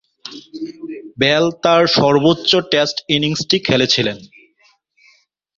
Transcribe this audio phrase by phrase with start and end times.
[1.17, 4.17] Bell তার সর্বোচ্চ test ইনিংসটি খেলেছিলেন।